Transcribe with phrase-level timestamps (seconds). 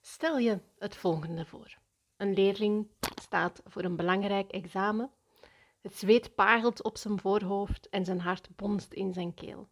[0.00, 1.78] Stel je het volgende voor.
[2.16, 2.88] Een leerling
[3.20, 5.10] staat voor een belangrijk examen.
[5.80, 9.68] Het zweet parelt op zijn voorhoofd en zijn hart bonst in zijn keel.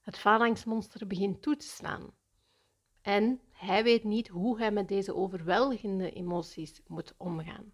[0.00, 2.14] Het phalanxmonster begint toe te slaan.
[3.02, 7.72] En hij weet niet hoe hij met deze overweldigende emoties moet omgaan.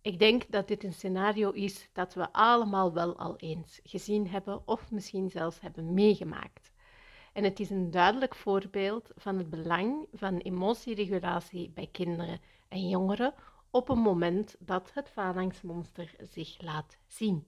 [0.00, 4.68] Ik denk dat dit een scenario is dat we allemaal wel al eens gezien hebben
[4.68, 6.71] of misschien zelfs hebben meegemaakt.
[7.32, 13.34] En het is een duidelijk voorbeeld van het belang van emotieregulatie bij kinderen en jongeren
[13.70, 17.46] op een moment dat het phalanxmonster zich laat zien.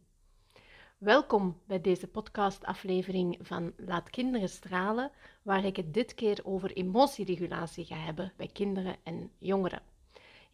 [0.98, 5.10] Welkom bij deze podcastaflevering van Laat Kinderen Stralen,
[5.42, 9.93] waar ik het dit keer over emotieregulatie ga hebben bij kinderen en jongeren.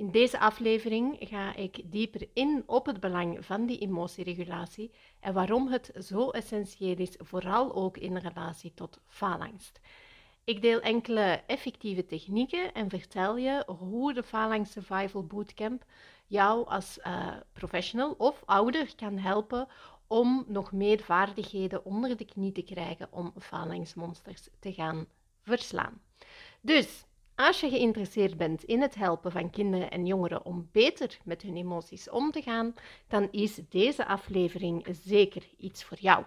[0.00, 4.90] In deze aflevering ga ik dieper in op het belang van die emotieregulatie
[5.20, 9.80] en waarom het zo essentieel is, vooral ook in relatie tot faalangst.
[10.44, 15.84] Ik deel enkele effectieve technieken en vertel je hoe de Phalanx Survival Bootcamp
[16.26, 19.68] jou als uh, professional of ouder kan helpen
[20.06, 25.06] om nog meer vaardigheden onder de knie te krijgen om phalanxmonsters te gaan
[25.42, 26.00] verslaan.
[26.60, 27.04] Dus
[27.46, 31.56] als je geïnteresseerd bent in het helpen van kinderen en jongeren om beter met hun
[31.56, 32.74] emoties om te gaan,
[33.08, 36.24] dan is deze aflevering zeker iets voor jou.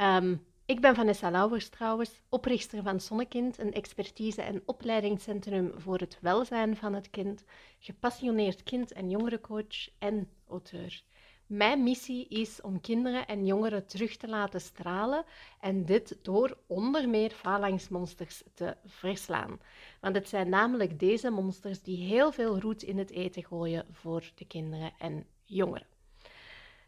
[0.00, 6.18] Um, ik ben Vanessa Lauwers trouwens, oprichter van Zonnekind, een expertise- en opleidingscentrum voor het
[6.20, 7.44] welzijn van het kind,
[7.78, 11.02] gepassioneerd kind- en jongerencoach en auteur.
[11.50, 15.24] Mijn missie is om kinderen en jongeren terug te laten stralen
[15.60, 19.60] en dit door onder meer phalanxmonsters te verslaan.
[20.00, 24.30] Want het zijn namelijk deze monsters die heel veel roet in het eten gooien voor
[24.34, 25.86] de kinderen en jongeren.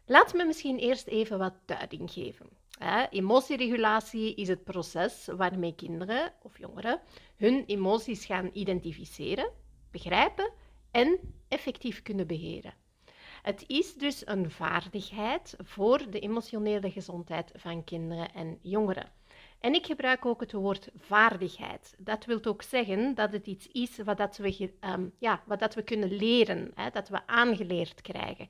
[0.05, 2.49] Laat me misschien eerst even wat duiding geven.
[3.09, 7.01] Emotieregulatie is het proces waarmee kinderen of jongeren
[7.35, 9.51] hun emoties gaan identificeren,
[9.91, 10.51] begrijpen
[10.91, 12.82] en effectief kunnen beheren.
[13.43, 19.11] Het is dus een vaardigheid voor de emotionele gezondheid van kinderen en jongeren.
[19.59, 21.95] En ik gebruik ook het woord vaardigheid.
[21.97, 25.75] Dat wil ook zeggen dat het iets is wat, dat we, um, ja, wat dat
[25.75, 28.47] we kunnen leren, hè, dat we aangeleerd krijgen.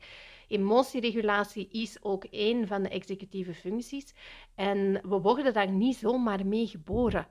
[0.48, 4.14] Emotieregulatie is ook een van de executieve functies
[4.56, 7.28] en we worden daar niet zomaar mee geboren.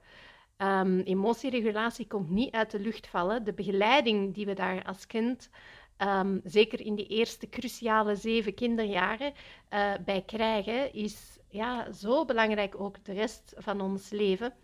[0.58, 3.44] Um, emotieregulatie komt niet uit de lucht vallen.
[3.44, 5.50] De begeleiding die we daar als kind
[6.02, 9.32] um, zeker in die eerste cruciale zeven kinderjaren,
[9.70, 14.54] uh, bij krijgen, is ja, zo belangrijk ook de rest van ons leven.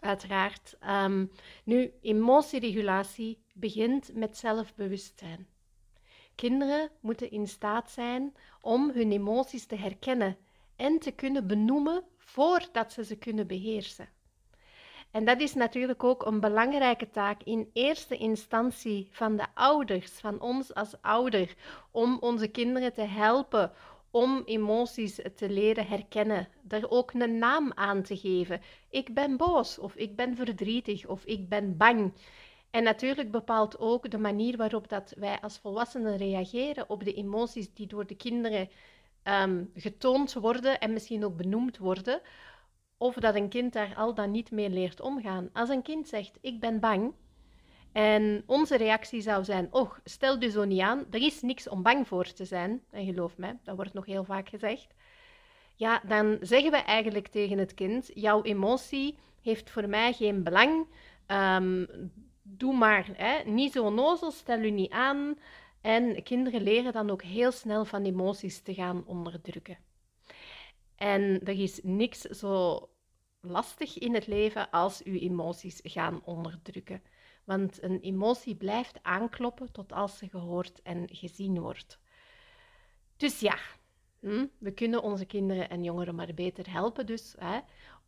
[0.00, 0.76] Uiteraard.
[0.88, 1.30] Um,
[1.64, 5.46] nu, emotieregulatie begint met zelfbewustzijn.
[6.34, 10.36] Kinderen moeten in staat zijn om hun emoties te herkennen
[10.76, 14.08] en te kunnen benoemen voordat ze ze kunnen beheersen.
[15.16, 20.40] En dat is natuurlijk ook een belangrijke taak in eerste instantie van de ouders, van
[20.40, 21.54] ons als ouder,
[21.90, 23.72] om onze kinderen te helpen
[24.10, 28.60] om emoties te leren herkennen, er ook een naam aan te geven.
[28.90, 32.12] Ik ben boos, of ik ben verdrietig, of ik ben bang.
[32.70, 37.74] En natuurlijk bepaalt ook de manier waarop dat wij als volwassenen reageren op de emoties
[37.74, 38.68] die door de kinderen
[39.24, 42.20] um, getoond worden en misschien ook benoemd worden,
[42.96, 45.50] of dat een kind daar al dan niet mee leert omgaan.
[45.52, 47.14] Als een kind zegt, ik ben bang,
[47.96, 51.82] en onze reactie zou zijn, och, stel je zo niet aan, er is niks om
[51.82, 52.82] bang voor te zijn.
[52.90, 54.94] En geloof mij, dat wordt nog heel vaak gezegd.
[55.74, 60.86] Ja, dan zeggen we eigenlijk tegen het kind, jouw emotie heeft voor mij geen belang.
[61.26, 61.86] Um,
[62.42, 65.38] doe maar, hè, niet zo nozel, stel u niet aan.
[65.80, 69.78] En kinderen leren dan ook heel snel van emoties te gaan onderdrukken.
[70.96, 72.80] En er is niks zo
[73.40, 77.02] lastig in het leven als uw emoties gaan onderdrukken.
[77.44, 81.98] Want een emotie blijft aankloppen tot als ze gehoord en gezien wordt.
[83.16, 83.58] Dus ja,
[84.20, 87.58] hm, we kunnen onze kinderen en jongeren maar beter helpen dus hè,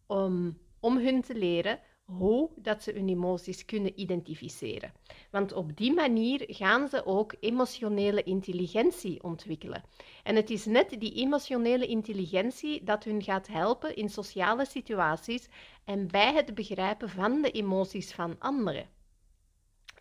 [0.06, 1.80] om, om hun te leren
[2.16, 4.92] hoe dat ze hun emoties kunnen identificeren.
[5.30, 9.82] Want op die manier gaan ze ook emotionele intelligentie ontwikkelen.
[10.22, 15.48] En het is net die emotionele intelligentie dat hun gaat helpen in sociale situaties
[15.84, 18.86] en bij het begrijpen van de emoties van anderen.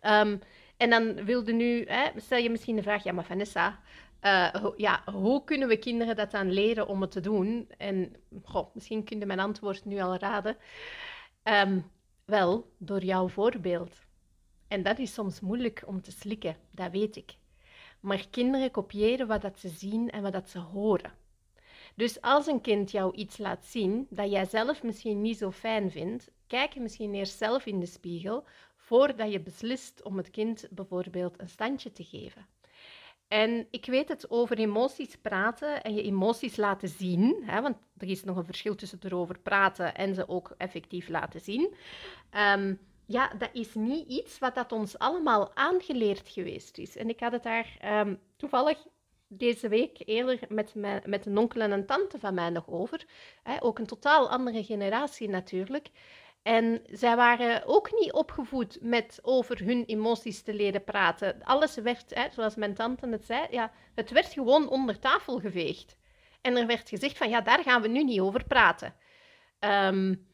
[0.02, 0.38] Um,
[0.76, 3.80] en dan wilde nu, hè, stel je misschien de vraag, ja maar Vanessa,
[4.22, 7.68] uh, ja, hoe kunnen we kinderen dat dan leren om het te doen?
[7.78, 8.16] En
[8.74, 10.56] misschien kun je mijn antwoord nu al raden.
[11.44, 11.90] Um,
[12.28, 13.96] wel, door jouw voorbeeld.
[14.68, 17.36] En dat is soms moeilijk om te slikken, dat weet ik.
[18.00, 21.12] Maar kinderen kopiëren wat dat ze zien en wat dat ze horen.
[21.94, 25.90] Dus als een kind jou iets laat zien dat jij zelf misschien niet zo fijn
[25.90, 28.44] vindt, kijk misschien eerst zelf in de spiegel
[28.76, 32.46] voordat je beslist om het kind bijvoorbeeld een standje te geven.
[33.28, 38.08] En ik weet het over emoties praten en je emoties laten zien, hè, want er
[38.08, 41.74] is nog een verschil tussen erover praten en ze ook effectief laten zien.
[42.30, 42.74] Ehm,
[43.06, 46.96] ja, dat is niet iets wat dat ons allemaal aangeleerd geweest is.
[46.96, 48.86] En ik had het daar ehm, toevallig
[49.26, 53.06] deze week eerder met, mijn, met een onkel en een tante van mij nog over.
[53.42, 55.90] Hè, ook een totaal andere generatie natuurlijk.
[56.42, 61.42] En zij waren ook niet opgevoed met over hun emoties te leren praten.
[61.42, 65.96] Alles werd, hè, zoals mijn tante het zei, ja, het werd gewoon onder tafel geveegd.
[66.40, 68.94] En er werd gezegd van, ja, daar gaan we nu niet over praten.
[69.60, 70.26] Um,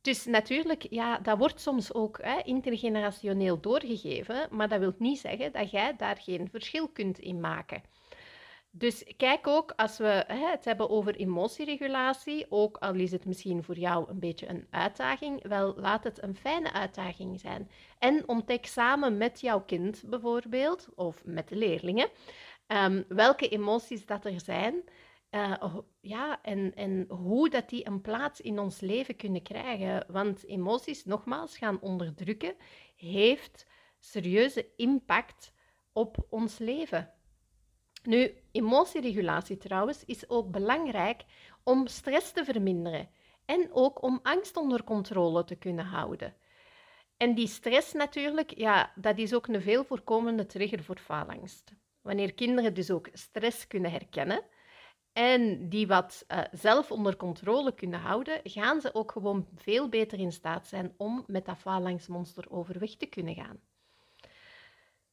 [0.00, 5.52] dus natuurlijk, ja, dat wordt soms ook hè, intergenerationeel doorgegeven, maar dat wil niet zeggen
[5.52, 7.82] dat jij daar geen verschil kunt in maken.
[8.72, 13.64] Dus kijk ook, als we hè, het hebben over emotieregulatie, ook al is het misschien
[13.64, 17.70] voor jou een beetje een uitdaging, wel laat het een fijne uitdaging zijn.
[17.98, 22.08] En ontdek samen met jouw kind bijvoorbeeld, of met de leerlingen,
[22.66, 24.84] um, welke emoties dat er zijn
[25.30, 30.04] uh, ja, en, en hoe dat die een plaats in ons leven kunnen krijgen.
[30.08, 32.54] Want emoties, nogmaals, gaan onderdrukken,
[32.96, 33.66] heeft
[33.98, 35.52] serieuze impact
[35.92, 37.12] op ons leven.
[38.02, 41.24] Nu, emotieregulatie trouwens is ook belangrijk
[41.62, 43.08] om stress te verminderen
[43.44, 46.34] en ook om angst onder controle te kunnen houden.
[47.16, 51.72] En die stress natuurlijk, ja, dat is ook een veel voorkomende trigger voor faalangst.
[52.00, 54.44] Wanneer kinderen dus ook stress kunnen herkennen,
[55.12, 60.18] en die wat uh, zelf onder controle kunnen houden, gaan ze ook gewoon veel beter
[60.18, 63.60] in staat zijn om met dat phalanxmonster overweg te kunnen gaan.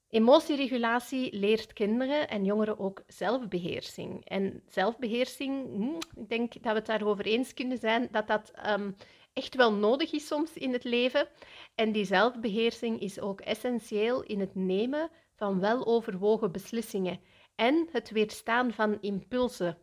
[0.09, 4.25] Emotieregulatie leert kinderen en jongeren ook zelfbeheersing.
[4.25, 8.95] En zelfbeheersing, hm, ik denk dat we het daarover eens kunnen zijn dat dat um,
[9.33, 11.27] echt wel nodig is soms in het leven.
[11.75, 17.19] En die zelfbeheersing is ook essentieel in het nemen van weloverwogen beslissingen
[17.56, 19.77] en het weerstaan van impulsen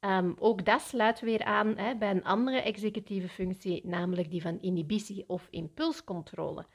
[0.00, 4.60] Um, ook dat sluit weer aan hè, bij een andere executieve functie, namelijk die van
[4.60, 6.66] inhibitie of impulscontrole.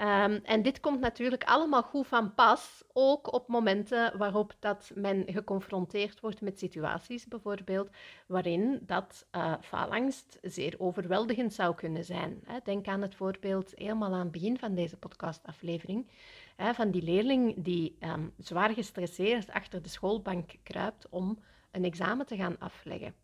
[0.00, 5.22] Um, en dit komt natuurlijk allemaal goed van pas, ook op momenten waarop dat men
[5.26, 7.90] geconfronteerd wordt met situaties, bijvoorbeeld,
[8.26, 12.44] waarin dat uh, faalangst zeer overweldigend zou kunnen zijn.
[12.64, 16.10] Denk aan het voorbeeld helemaal aan het begin van deze podcastaflevering,
[16.56, 21.38] van die leerling die um, zwaar gestresseerd achter de schoolbank kruipt om
[21.70, 23.14] een examen te gaan afleggen.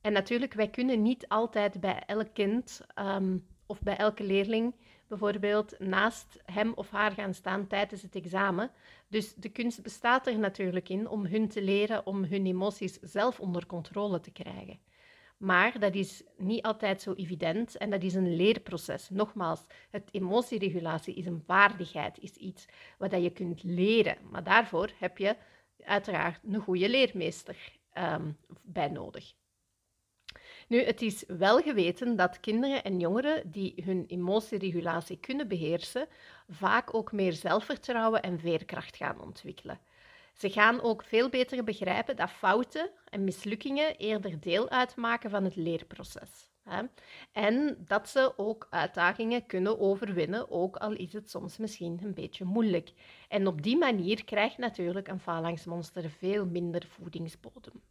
[0.00, 4.74] En natuurlijk, wij kunnen niet altijd bij elk kind um, of bij elke leerling
[5.18, 8.70] bijvoorbeeld naast hem of haar gaan staan tijdens het examen.
[9.08, 13.40] Dus de kunst bestaat er natuurlijk in om hun te leren om hun emoties zelf
[13.40, 14.78] onder controle te krijgen.
[15.36, 19.10] Maar dat is niet altijd zo evident en dat is een leerproces.
[19.10, 22.66] Nogmaals, het emotieregulatie is een vaardigheid, is iets
[22.98, 24.16] wat je kunt leren.
[24.30, 25.36] Maar daarvoor heb je
[25.84, 29.34] uiteraard een goede leermeester um, bij nodig.
[30.68, 36.08] Nu, het is wel geweten dat kinderen en jongeren die hun emotieregulatie kunnen beheersen,
[36.48, 39.80] vaak ook meer zelfvertrouwen en veerkracht gaan ontwikkelen.
[40.34, 45.56] Ze gaan ook veel beter begrijpen dat fouten en mislukkingen eerder deel uitmaken van het
[45.56, 46.52] leerproces.
[47.32, 52.44] En dat ze ook uitdagingen kunnen overwinnen, ook al is het soms misschien een beetje
[52.44, 52.92] moeilijk.
[53.28, 57.82] En op die manier krijgt natuurlijk een phalanxmonster veel minder voedingsbodem.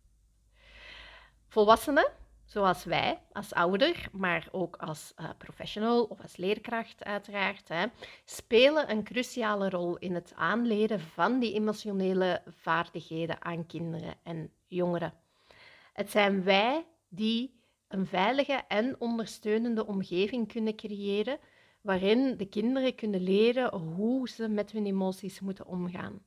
[1.48, 2.12] Volwassenen,
[2.54, 7.86] zoals wij als ouder, maar ook als uh, professional of als leerkracht uiteraard, hè,
[8.26, 15.14] spelen een cruciale rol in het aanleren van die emotionele vaardigheden aan kinderen en jongeren.
[15.94, 21.38] Het zijn wij die een veilige en ondersteunende omgeving kunnen creëren
[21.82, 26.22] waarin de kinderen kunnen leren hoe ze met hun emoties moeten omgaan.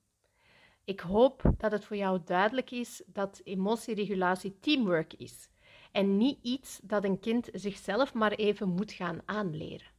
[0.84, 5.48] Ik hoop dat het voor jou duidelijk is dat emotieregulatie teamwork is
[5.96, 9.94] en niet iets dat een kind zichzelf maar even moet gaan aanleren.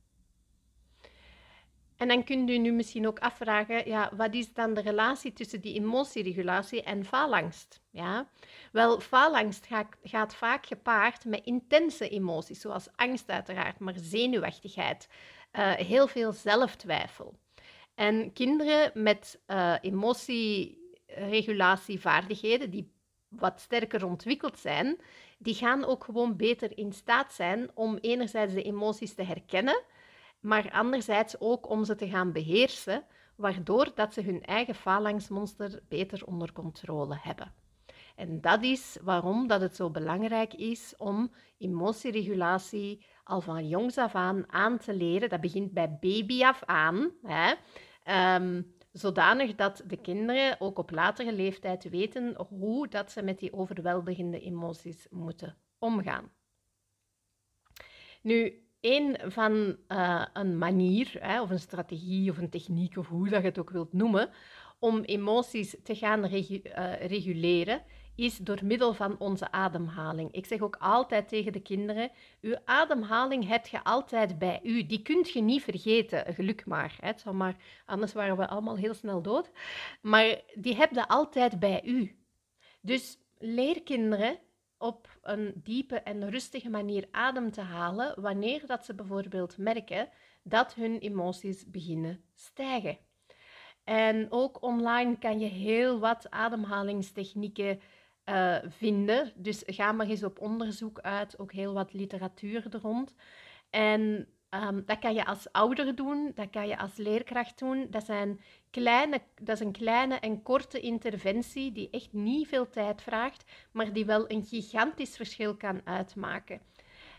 [1.95, 5.61] En dan kunt u nu misschien ook afvragen, ja, wat is dan de relatie tussen
[5.61, 7.81] die emotieregulatie en faalangst?
[7.89, 8.29] Ja?
[8.71, 9.67] Wel, faalangst
[10.03, 15.07] gaat, vaak gepaard met intense emoties, zoals angst uiteraard, maar zenuwachtigheid,
[15.53, 17.37] uh, heel veel zelftwijfel.
[17.95, 22.95] En kinderen met uh, emotieregulatievaardigheden, die
[23.27, 24.97] wat sterker ontwikkeld zijn,
[25.37, 29.81] die gaan ook gewoon beter in staat zijn om enerzijds de emoties te herkennen,
[30.39, 36.25] maar anderzijds ook om ze te gaan beheersen, waardoor dat ze hun eigen falangsmonster beter
[36.25, 37.53] onder controle hebben.
[38.15, 44.15] En dat is waarom dat het zo belangrijk is om emotieregulatie al van jongs af
[44.15, 45.29] aan aan te leren.
[45.29, 47.11] Dat begint bij baby af aan.
[47.23, 47.53] Hè?
[48.03, 48.61] Ehm,
[48.97, 54.39] zodanig dat de kinderen ook op latere leeftijd weten hoe dat ze met die overweldigende
[54.39, 56.31] emoties moeten omgaan.
[58.21, 63.29] Nu, een van uh, een manier, hè, of een strategie, of een techniek, of hoe
[63.29, 64.29] dat je het ook wilt noemen,
[64.79, 66.59] om emoties te gaan uh,
[67.05, 67.81] reguleren,
[68.17, 70.31] is door middel van onze ademhaling.
[70.31, 74.85] Ik zeg ook altijd tegen de kinderen: uw ademhaling heb je altijd bij u.
[74.85, 76.97] Die kunt je niet vergeten, geluk maar.
[76.99, 77.31] Hè.
[77.31, 77.55] Maar
[77.85, 79.51] anders waren we allemaal heel snel dood.
[80.01, 82.15] Maar die heb je altijd bij u.
[82.81, 84.39] Dus leer kinderen
[84.77, 90.09] op een diepe en rustige manier adem te halen wanneer dat ze bijvoorbeeld merken
[90.43, 92.97] dat hun emoties beginnen stijgen.
[93.83, 97.81] En ook online kan je heel wat ademhalingstechnieken
[98.29, 99.31] uh, vinden.
[99.35, 103.15] Dus ga maar eens op onderzoek uit, ook heel wat literatuur er rond.
[103.69, 107.87] En um, dat kan je als ouder doen, dat kan je als leerkracht doen.
[107.89, 108.41] Dat, zijn
[108.71, 113.93] kleine, dat is een kleine en korte interventie die echt niet veel tijd vraagt, maar
[113.93, 116.61] die wel een gigantisch verschil kan uitmaken.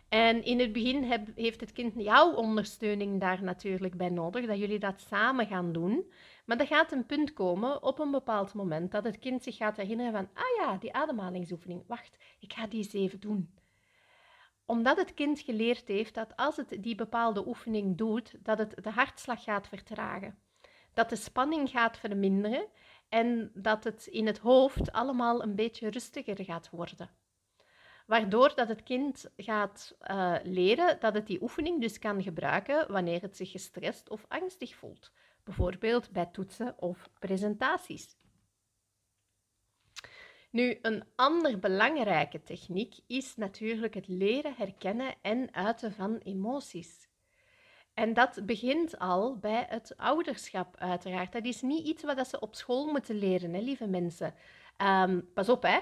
[0.09, 4.79] En in het begin heeft het kind jouw ondersteuning daar natuurlijk bij nodig, dat jullie
[4.79, 6.13] dat samen gaan doen.
[6.45, 9.77] Maar er gaat een punt komen op een bepaald moment dat het kind zich gaat
[9.77, 13.55] herinneren van, ah ja, die ademhalingsoefening, wacht, ik ga die eens even doen.
[14.67, 18.91] Omdat het kind geleerd heeft dat als het die bepaalde oefening doet, dat het de
[18.91, 20.39] hartslag gaat vertragen.
[20.95, 22.67] Dat de spanning gaat verminderen
[23.09, 27.11] en dat het in het hoofd allemaal een beetje rustiger gaat worden.
[28.09, 33.21] Waardoor dat het kind gaat uh, leren dat het die oefening dus kan gebruiken wanneer
[33.21, 35.13] het zich gestrest of angstig voelt
[35.45, 38.17] bijvoorbeeld bij toetsen of presentaties.
[40.51, 47.09] Nu, een ander belangrijke techniek is natuurlijk het leren herkennen en uiten van emoties.
[47.95, 51.33] En dat begint al bij het ouderschap, uiteraard.
[51.33, 54.35] Dat is niet iets wat ze op school moeten leren, hè, lieve mensen.
[54.77, 55.79] Um, pas op, hè.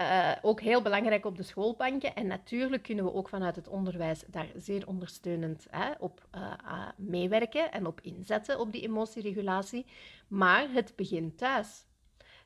[0.00, 2.14] Uh, ook heel belangrijk op de schoolbanken.
[2.14, 7.72] En natuurlijk kunnen we ook vanuit het onderwijs daar zeer ondersteunend hè, op uh, meewerken
[7.72, 9.86] en op inzetten op die emotieregulatie.
[10.28, 11.84] Maar het begint thuis.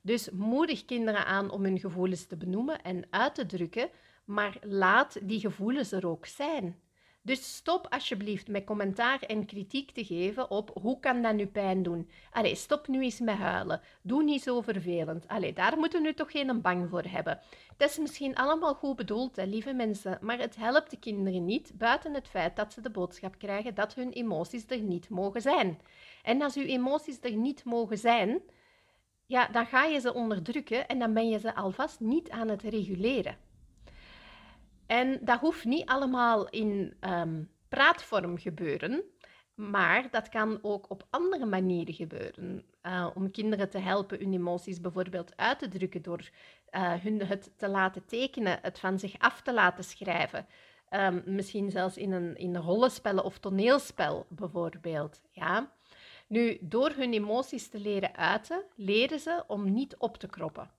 [0.01, 3.89] Dus moedig kinderen aan om hun gevoelens te benoemen en uit te drukken,
[4.25, 6.79] maar laat die gevoelens er ook zijn.
[7.27, 11.83] Dus stop alsjeblieft met commentaar en kritiek te geven op hoe kan dat nu pijn
[11.83, 12.11] doen.
[12.33, 13.81] Allee, stop nu eens met huilen.
[14.03, 15.29] Doe niet zo vervelend.
[15.29, 17.41] Allee, daar moeten we nu toch geen bang voor hebben.
[17.77, 22.15] Het is misschien allemaal goed bedoeld, lieve mensen, maar het helpt de kinderen niet buiten
[22.15, 25.81] het feit dat ze de boodschap krijgen dat hun emoties er niet mogen zijn.
[26.23, 28.43] En als uw emoties er niet mogen zijn,
[29.27, 32.63] ja, dan ga je ze onderdrukken en dan ben je ze alvast niet aan het
[32.63, 33.37] reguleren.
[34.87, 39.03] En dat hoeft niet allemaal in um, praatvorm gebeuren,
[39.55, 42.65] maar dat kan ook op andere manieren gebeuren.
[42.83, 46.31] Uh, om kinderen te helpen hun emoties bijvoorbeeld uit te drukken door
[46.71, 50.47] uh, hun het te laten tekenen, het van zich af te laten schrijven.
[50.91, 55.21] Um, misschien zelfs in een, in rollenspellen of toneelspel bijvoorbeeld.
[55.31, 55.73] Ja?
[56.27, 60.71] Nu, door hun emoties te leren uiten, leren ze om niet op te kroppen.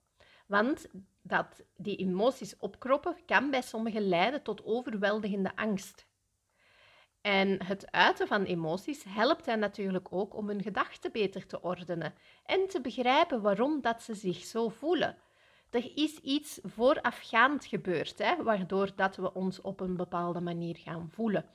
[0.46, 0.88] Want
[1.22, 6.08] dat die emoties opkroppen kan bij sommigen leiden tot overweldigende angst.
[7.22, 12.14] En het uiten van emoties helpt hen natuurlijk ook om hun gedachten beter te ordenen
[12.46, 15.18] en te begrijpen waarom dat ze zich zo voelen.
[15.70, 21.10] Er is iets voorafgaand gebeurd, hè, waardoor dat we ons op een bepaalde manier gaan
[21.10, 21.46] voelen.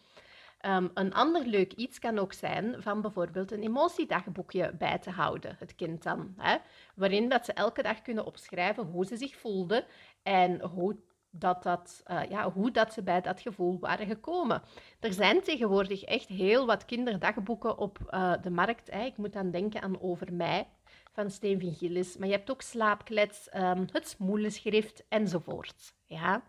[0.60, 5.56] Ehm, een ander leuk iets kan ook zijn van bijvoorbeeld een emotiedagboekje bij te houden,
[5.58, 6.34] het kind dan.
[6.36, 6.56] Hè?
[6.94, 9.84] Waarin dat ze elke dag kunnen opschrijven hoe ze zich voelden
[10.22, 10.96] en hoe
[11.30, 14.62] dat dat, uh, ja, hoe dat ze bij dat gevoel waren gekomen.
[15.00, 18.90] Er zijn tegenwoordig echt heel wat kinderdagboeken op uh, de markt.
[18.90, 19.04] Hè.
[19.04, 20.68] Ik moet dan denken aan Over mij
[21.12, 22.16] van Steen Gillis.
[22.16, 25.94] Maar je hebt ook Slaapklets, um, het Smoelenschrift enzovoort.
[26.06, 26.42] Ja.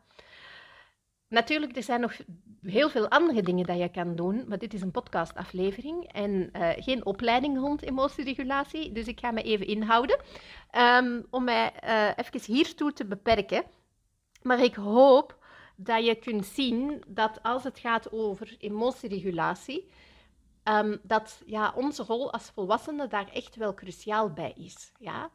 [1.28, 2.14] Natuurlijk, er zijn nog
[2.62, 6.70] heel veel andere dingen dat je kan doen, maar dit is een podcastaflevering en uh,
[6.76, 10.20] geen opleiding rond emotieregulatie, dus ik ga me even inhouden
[10.78, 13.64] um, om mij uh, even hiertoe te beperken.
[14.42, 15.38] Maar ik hoop
[15.76, 19.90] dat je kunt zien dat als het gaat over emotieregulatie,
[20.64, 24.92] um, dat ja, onze rol als volwassenen daar echt wel cruciaal bij is.
[25.00, 25.30] Ja?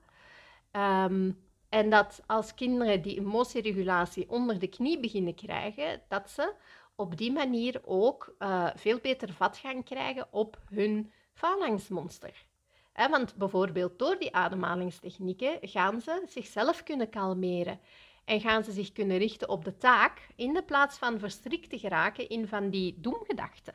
[1.04, 6.54] Um, en dat als kinderen die emotieregulatie onder de knie beginnen krijgen, dat ze
[6.97, 12.47] op die manier ook uh, veel beter vat gaan krijgen op hun phalanxmonster.
[12.95, 17.81] want bijvoorbeeld door die ademhalingstechnieken gaan ze zichzelf kunnen kalmeren
[18.25, 21.79] en gaan ze zich kunnen richten op de taak in de plaats van verstrikt te
[21.79, 23.75] geraken in van die doemgedachten.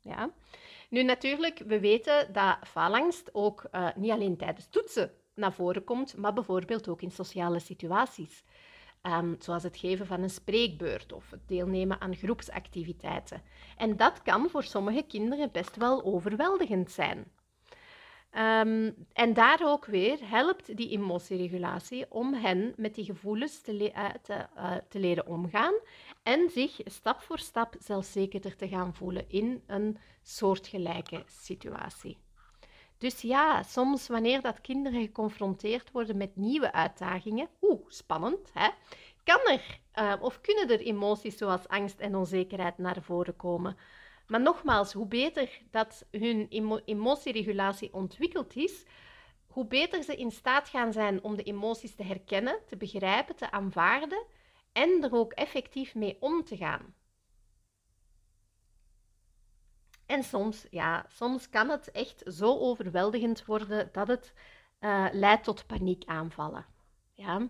[0.00, 0.32] Ja?
[0.88, 6.16] Nu natuurlijk, we weten dat faalangst ook uh, niet alleen tijdens toetsen naar voren komt,
[6.16, 8.44] maar bijvoorbeeld ook in sociale situaties.
[9.06, 13.42] Um, zoals het geven van een spreekbeurt of het deelnemen aan groepsactiviteiten.
[13.76, 17.18] En dat kan voor sommige kinderen best wel overweldigend zijn.
[18.36, 24.08] Um, en daar ook weer helpt die emotieregulatie om hen met die gevoelens te, uh,
[24.22, 25.74] te, uh, te, leren omgaan
[26.22, 32.18] en zich stap voor stap zelfzekerder te gaan voelen in een soortgelijke situatie.
[33.02, 38.68] Dus ja, soms wanneer dat kinderen geconfronteerd worden met nieuwe uitdagingen, oeh, spannend, hè,
[39.24, 43.76] kan er uh, of kunnen er emoties zoals angst en onzekerheid naar voren komen.
[44.26, 46.46] Maar nogmaals, hoe beter dat hun
[46.84, 48.84] emotieregulatie ontwikkeld is,
[49.46, 53.50] hoe beter ze in staat gaan zijn om de emoties te herkennen, te begrijpen, te
[53.50, 54.24] aanvaarden
[54.72, 56.94] en er ook effectief mee om te gaan.
[60.06, 64.32] En soms, ja, soms kan het echt zo overweldigend worden dat het
[64.80, 66.66] uh, leidt tot paniekaanvallen.
[67.12, 67.48] Ja.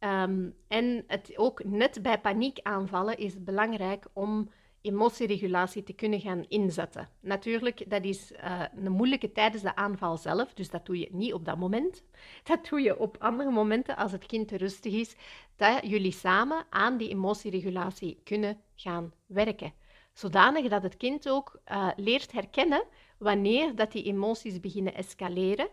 [0.00, 6.44] Um, en het, ook net bij paniekaanvallen is het belangrijk om emotieregulatie te kunnen gaan
[6.48, 7.08] inzetten.
[7.20, 11.32] Natuurlijk, dat is uh, een moeilijke tijdens de aanval zelf, dus dat doe je niet
[11.32, 12.02] op dat moment.
[12.42, 15.16] Dat doe je op andere momenten als het kind te rustig is,
[15.56, 19.72] dat jullie samen aan die emotieregulatie kunnen gaan werken.
[20.16, 22.84] Zodanig dat het kind ook uh, leert herkennen
[23.18, 25.68] wanneer dat die emoties beginnen escaleren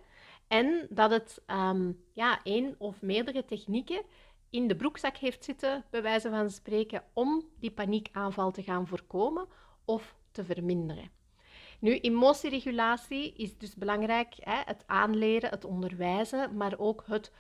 [0.48, 4.02] en dat het um, ja, één of meerdere technieken
[4.50, 9.48] in de broekzak heeft zitten, bij wijze van spreken, om die paniekaanval te gaan voorkomen
[9.86, 11.12] of te verminderen.
[11.80, 17.32] Nu, emotieregulatie is dus belangrijk, hè, het aanleren, het onderwijzen, maar ook het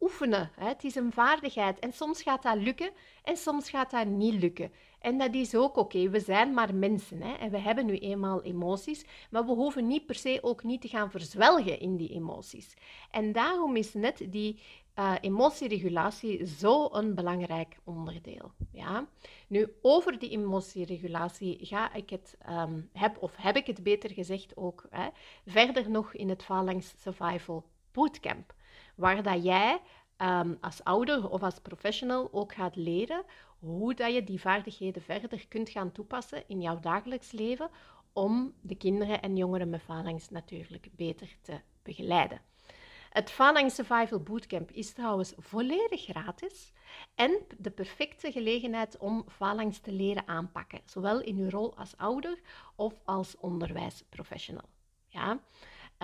[0.00, 0.50] oefenen.
[0.56, 0.68] Hè.
[0.68, 2.90] Het is een vaardigheid en soms gaat dat lukken
[3.22, 4.72] en soms gaat dat niet lukken.
[5.02, 6.08] En dat is ook oké.
[6.08, 10.06] We zijn maar mensen hè, en we hebben nu eenmaal emoties, maar we hoeven niet
[10.06, 12.74] per se ook niet te gaan verzwelgen in die emoties.
[13.10, 14.60] En daarom is net die
[14.98, 18.52] uh, emotieregulatie zo een belangrijk onderdeel.
[18.72, 19.06] Ja?
[19.46, 24.56] Nu, over die emotieregulatie ga ik het, um, heb, of heb ik het beter gezegd
[24.56, 25.08] ook, hè,
[25.46, 28.54] verder nog in het Phalanx Survival Bootcamp,
[28.94, 29.80] waar dat jij
[30.22, 33.24] um, als ouder of als professional ook gaat leren
[33.58, 37.70] hoe dat je die vaardigheden verder kunt gaan toepassen in jouw dagelijks leven
[38.12, 42.40] om de kinderen en jongeren met phalanx natuurlijk beter te begeleiden.
[43.10, 46.72] Het Phalanx Survival Bootcamp is trouwens volledig gratis
[47.14, 52.40] en de perfecte gelegenheid om phalanx te leren aanpakken, zowel in uw rol als ouder
[52.76, 54.68] of als onderwijsprofessional.
[55.08, 55.40] Ja?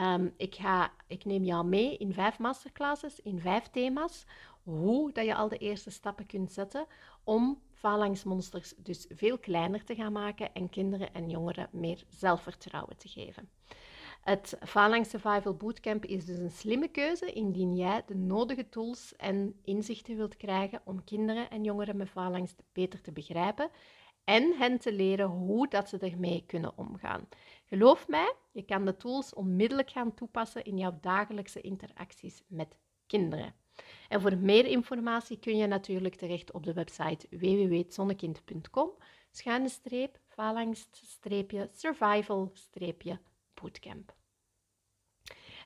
[0.03, 4.25] Um, ik, ga, ik neem jou mee in vijf masterclasses, in vijf thema's,
[4.63, 6.87] hoe dat je al de eerste stappen kunt zetten
[7.25, 13.09] om phalanxmonsters dus veel kleiner te gaan maken en kinderen en jongeren meer zelfvertrouwen te
[13.09, 13.49] geven.
[14.21, 19.55] Het Phalanx Survival Bootcamp is dus een slimme keuze indien jij de nodige tools en
[19.65, 23.71] inzichten wilt krijgen om kinderen en jongeren met phalanx beter te begrijpen
[24.29, 27.29] en hen te leren hoe dat ze ermee kunnen omgaan.
[27.67, 33.55] Geloof mij, je kan de tools onmiddellijk gaan toepassen in jouw dagelijkse interacties met kinderen.
[34.09, 38.91] En voor meer informatie kun je natuurlijk terecht op de website www.zonnekind.com
[39.31, 40.19] schuine streep
[41.73, 42.53] survival
[43.55, 44.18] bootcamp.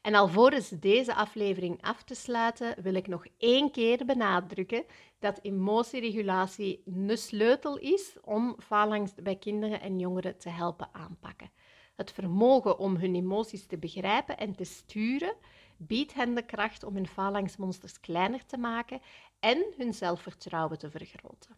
[0.02, 4.84] En alvorens deze aflevering af te sluiten, wil ik nog één keer benadrukken
[5.18, 11.50] dat emotieregulatie een sleutel is om faalangst bij kinderen en jongeren te helpen aanpakken.
[11.94, 15.34] Het vermogen om hun emoties te begrijpen en te sturen
[15.76, 19.00] biedt hen de kracht om hun faalangstmonsters kleiner te maken
[19.40, 21.56] en hun zelfvertrouwen te vergroten.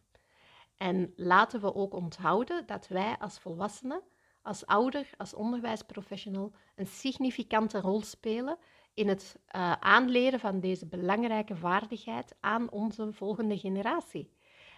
[0.76, 4.02] En laten we ook onthouden dat wij als volwassenen
[4.44, 8.58] als ouder, als onderwijsprofessional, een significante rol spelen
[8.94, 14.30] in het uh, aanleren van deze belangrijke vaardigheid aan onze volgende generatie.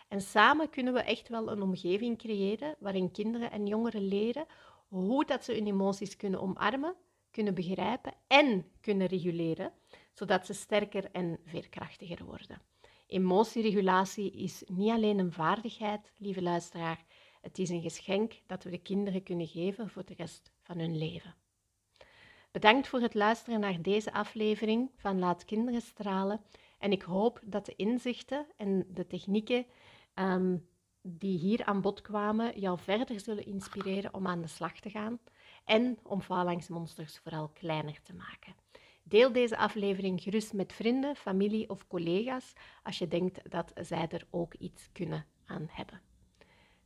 [0.09, 4.47] En samen kunnen we echt wel een omgeving creëren waarin kinderen en jongeren leren
[4.89, 6.95] hoe dat ze hun emoties kunnen omarmen,
[7.31, 9.73] kunnen begrijpen en kunnen reguleren,
[10.13, 12.63] zodat ze sterker en veerkrachtiger worden.
[13.07, 17.05] Emotieregulatie is niet alleen een vaardigheid, lieve luisteraar,
[17.47, 20.99] het is een geschenk dat we de kinderen kunnen geven voor de rest van hun
[20.99, 21.35] leven.
[22.51, 26.41] Bedankt voor het luisteren naar deze aflevering van Laat Kinderen Stralen.
[26.79, 29.67] En ik hoop dat de inzichten en de technieken
[30.15, 30.57] ehm,
[31.03, 35.19] die hier aan bod kwamen jou verder zullen inspireren om aan de slag te gaan
[35.65, 38.55] en om falangsmonsters vooral kleiner te maken.
[39.03, 44.27] Deel deze aflevering gerust met vrienden, familie of collega's als je denkt dat zij er
[44.31, 46.06] ook iets kunnen aan hebben.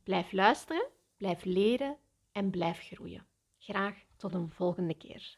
[0.03, 0.87] Blijf luisteren,
[1.17, 1.97] blijf leren
[2.31, 3.27] en blijf groeien.
[3.57, 5.37] Graag tot een volgende keer.